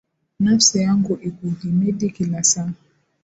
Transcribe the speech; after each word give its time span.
Nafsi 0.39 0.81
yangu 0.81 1.19
ikuhimidi 1.21 2.09
kila 2.11 2.43
saa. 2.43 2.71